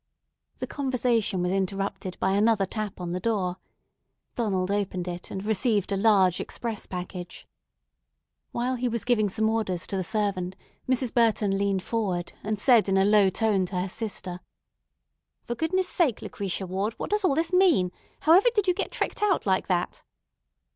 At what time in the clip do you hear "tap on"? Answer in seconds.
2.65-3.11